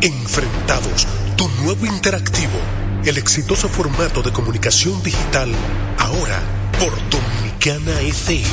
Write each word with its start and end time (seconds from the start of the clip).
Enfrentados, 0.00 1.06
tu 1.36 1.48
nuevo 1.62 1.86
interactivo, 1.86 2.58
el 3.04 3.18
exitoso 3.18 3.68
formato 3.68 4.20
de 4.22 4.32
comunicación 4.32 5.00
digital, 5.02 5.52
ahora 5.98 6.40
por 6.80 6.92
Dominicana 7.08 8.00
FM. 8.00 8.46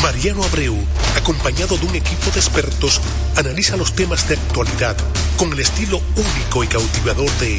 Mariano 0.00 0.44
Abreu, 0.44 0.76
acompañado 1.16 1.76
de 1.76 1.86
un 1.86 1.94
equipo 1.96 2.30
de 2.30 2.38
expertos, 2.38 3.00
analiza 3.36 3.76
los 3.76 3.94
temas 3.94 4.28
de 4.28 4.34
actualidad 4.34 4.96
con 5.36 5.52
el 5.52 5.58
estilo 5.58 6.00
único 6.14 6.62
y 6.62 6.68
cautivador 6.68 7.30
de 7.38 7.58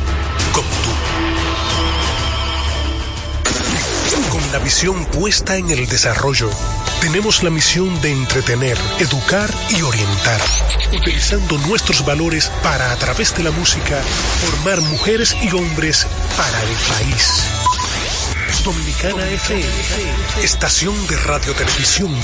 como 0.53 0.69
tú. 0.69 0.91
Con 4.29 4.51
la 4.51 4.59
visión 4.59 5.05
puesta 5.05 5.57
en 5.57 5.69
el 5.69 5.87
desarrollo 5.87 6.49
tenemos 7.01 7.43
la 7.43 7.49
misión 7.49 7.99
de 8.01 8.11
entretener, 8.11 8.77
educar 8.99 9.49
y 9.69 9.81
orientar, 9.81 10.39
utilizando 10.93 11.57
nuestros 11.59 12.05
valores 12.05 12.51
para, 12.63 12.91
a 12.91 12.95
través 12.97 13.35
de 13.35 13.43
la 13.43 13.51
música, 13.51 14.01
formar 14.45 14.81
mujeres 14.81 15.35
y 15.41 15.53
hombres 15.55 16.05
para 16.37 16.61
el 16.61 16.69
país. 16.69 17.43
Dominicana 18.63 19.27
FM, 19.31 19.65
estación 20.43 21.07
de 21.07 21.17
radio 21.17 21.53
televisión 21.53 22.15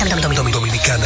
dominicana. 0.51 1.05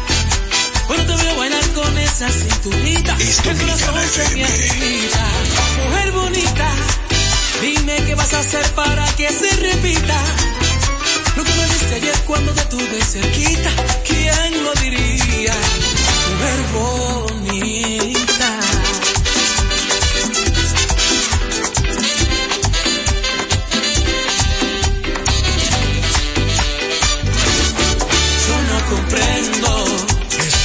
cuando 0.91 1.15
te 1.15 1.23
veo 1.23 1.35
bailar 1.37 1.69
con 1.69 1.97
esa 1.97 2.29
cinturita, 2.29 3.15
el 3.15 3.57
corazón 3.57 3.95
se 4.13 4.35
me 4.35 4.43
agita. 4.43 5.27
Mujer 5.85 6.11
bonita, 6.11 6.69
dime 7.61 7.95
qué 8.05 8.13
vas 8.13 8.33
a 8.33 8.39
hacer 8.39 8.65
para 8.71 9.05
que 9.15 9.29
se 9.29 9.55
repita. 9.55 10.21
Lo 11.37 11.45
que 11.45 11.53
me 11.53 11.63
diste 11.63 11.95
ayer 11.95 12.15
cuando 12.27 12.51
te 12.51 12.65
tuve 12.65 13.01
cerquita, 13.05 13.69
¿quién 14.05 14.63
lo 14.65 14.73
diría? 14.81 15.53
Mujer 16.29 16.59
bonita. 16.73 18.30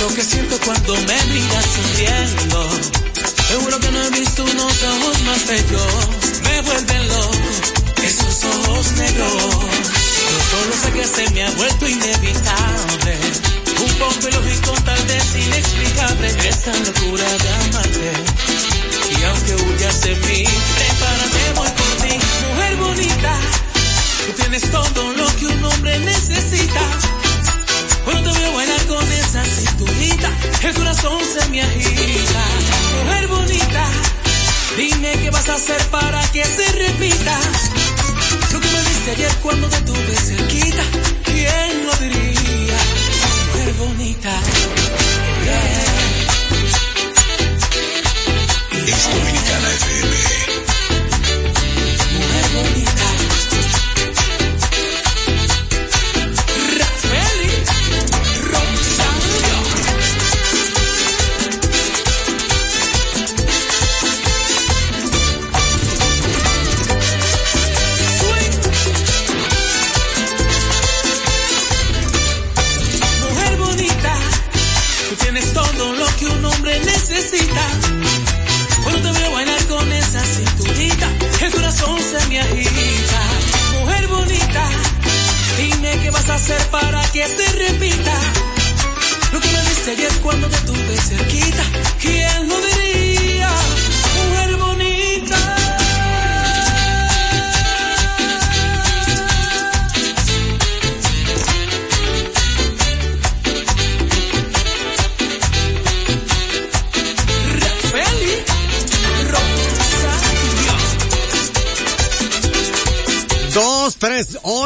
Lo 0.09 0.15
que 0.15 0.23
siento 0.23 0.57
cuando 0.65 0.95
me 0.95 1.25
miras 1.33 1.67
sonriendo. 1.75 2.71
Seguro 3.49 3.81
que 3.81 3.91
no 3.91 4.03
he 4.05 4.11
visto 4.11 4.45
unos 4.45 4.83
ojos 4.83 5.23
más 5.23 5.47
bellos. 5.47 6.09
Me 6.45 6.61
vuelven 6.63 7.09
loco 7.09 8.05
esos 8.05 8.45
ojos 8.45 8.93
negros. 8.93 9.33
Yo 10.31 10.39
solo 10.51 10.73
sé 10.83 10.93
que 10.93 11.05
se 11.05 11.31
me 11.31 11.43
ha 11.45 11.51
vuelto 11.53 11.89
inevitable. 11.89 13.19
Un 13.85 13.93
poco 13.95 14.29
ilógico, 14.29 14.71
tal 14.85 15.03
vez 15.07 15.25
inexplicable. 15.35 16.29
Esta 16.49 16.73
locura 16.87 17.29
de 17.43 17.49
amarte. 17.65 18.13
Y 19.11 19.25
aunque 19.25 19.55
huyas 19.65 20.01
de 20.03 20.15
mí, 20.17 20.45
el 30.63 30.75
corazón 30.75 31.21
se 31.25 31.49
me 31.51 31.63
agita. 31.63 32.45
Mujer 33.05 33.27
bonita, 33.29 33.85
dime 34.77 35.13
qué 35.23 35.31
vas 35.31 35.49
a 35.49 35.55
hacer 35.55 35.83
para 35.87 36.21
que 36.33 36.45
se 36.45 36.73
repita. 36.73 37.39
Lo 38.53 38.61
que 38.61 38.69
me 38.69 38.81
diste 38.81 39.11
ayer 39.13 39.33
cuando 39.43 39.69
te 39.69 39.81
tuve 39.83 40.17
cerquita, 40.17 40.83
¿quién 41.25 41.87
lo 41.87 41.93
diría? 41.97 42.77
Mujer 43.53 43.75
bonita, 43.75 44.33
Es 48.87 49.03
Dominicana 49.05 49.69
FM. 49.71 50.17
mujer 52.13 52.47
bonita. 52.55 53.06
Cuando 90.23 90.49
te 90.49 90.57
tuve 90.59 90.97
cerquita, 90.97 91.63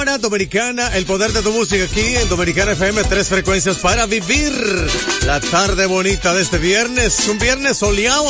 dominicana, 0.05 0.97
el 0.97 1.05
poder 1.05 1.31
de 1.33 1.43
tu 1.43 1.53
música 1.53 1.85
aquí 1.85 2.17
en 2.17 2.27
Dominicana 2.31 2.73
FM, 2.73 3.05
tres 3.05 3.29
frecuencias 3.29 3.77
para 3.79 4.07
vivir 4.07 4.51
la 5.27 5.41
tarde 5.41 5.85
bonita 5.85 6.33
de 6.33 6.41
este 6.41 6.57
viernes, 6.57 7.29
un 7.29 7.39
viernes 7.39 7.77
soleado 7.77 8.27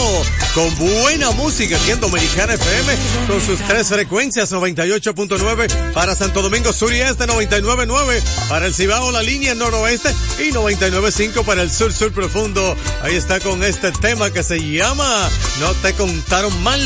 con 0.55 0.75
buena 0.77 1.31
música 1.33 1.77
aquí 1.77 1.91
en 1.91 2.01
Dominicana 2.01 2.55
FM 2.55 2.95
con 3.27 3.41
sus 3.41 3.59
tres 3.67 3.89
frecuencias 3.89 4.53
98.9 4.53 5.93
para 5.93 6.15
Santo 6.15 6.43
Domingo 6.43 6.73
Sur 6.73 6.93
y 6.93 7.01
Este, 7.01 7.27
99.9 7.27 8.23
para 8.49 8.67
el 8.67 8.75
Cibao, 8.75 9.11
la 9.13 9.23
línea 9.23 9.55
noroeste 9.55 10.15
y 10.39 10.51
99.5 10.53 11.45
para 11.45 11.63
el 11.63 11.71
sur 11.71 11.93
sur 11.93 12.13
profundo. 12.13 12.77
Ahí 13.03 13.15
está 13.15 13.41
con 13.41 13.63
este 13.63 13.93
tema 13.93 14.31
que 14.31 14.43
se 14.43 14.59
llama 14.59 15.29
No 15.61 15.73
te 15.75 15.95
contaron 15.95 16.63
mal, 16.63 16.81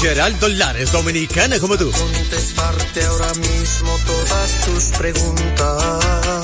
Geraldo 0.00 0.48
Lares, 0.48 0.92
dominicana 0.92 1.58
como 1.58 1.76
tú 1.76 1.90
contestarte 1.90 3.04
ahora 3.04 3.34
mismo 3.34 3.98
todas 4.06 4.60
tus 4.64 4.84
preguntas. 4.98 6.43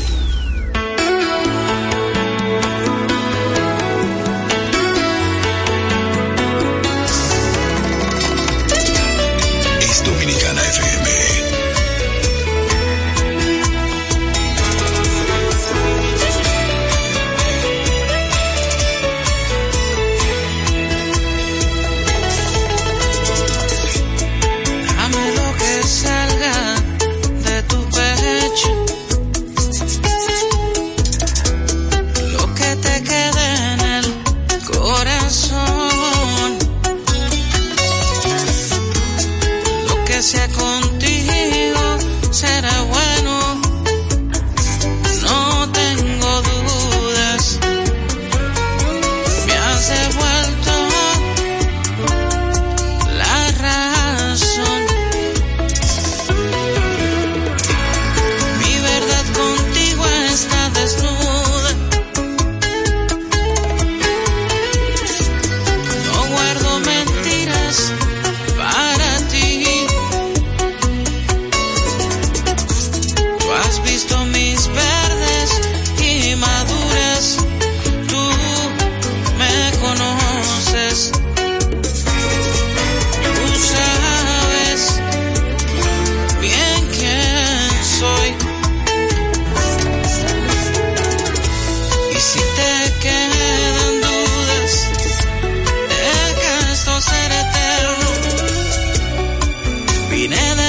Queen 100.21 100.33
and 100.33 100.60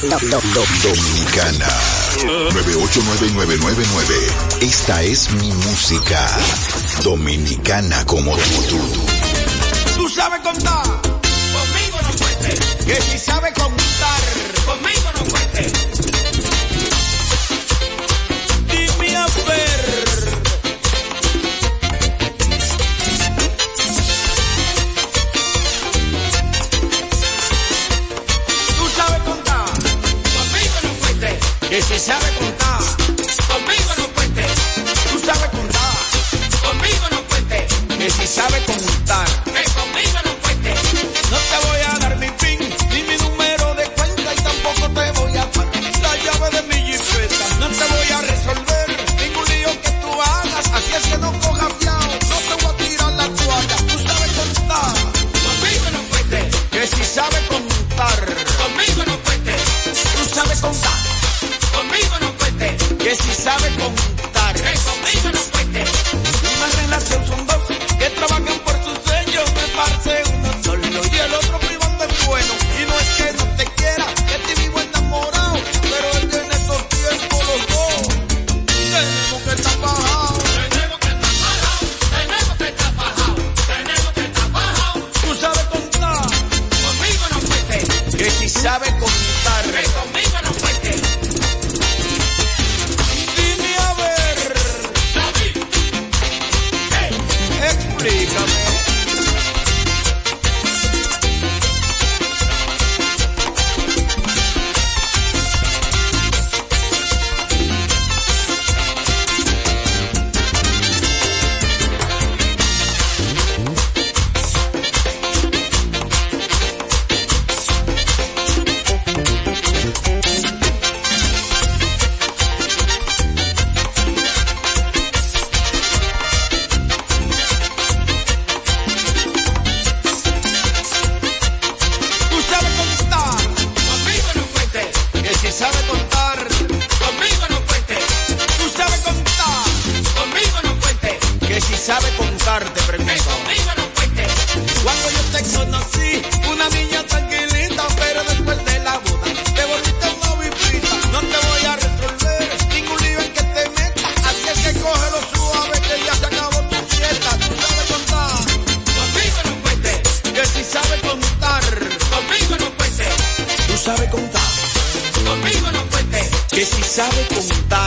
Dominicana 0.00 1.68
989999. 2.26 4.14
Esta 4.60 5.02
es 5.02 5.30
mi 5.34 5.52
música. 5.52 6.28
Dominicana 7.04 8.04
como 8.04 8.36
tú. 8.36 8.80
Tú 9.96 10.08
sabes 10.08 10.40
contar. 10.40 10.82
Conmigo 10.82 11.98
no 12.02 12.10
puedes. 12.18 12.60
Que 12.84 13.00
si 13.02 13.18
sabes 13.18 13.52
contar. 13.54 14.20
Conmigo 14.66 15.12
no 15.16 15.24
puedes. 15.26 16.03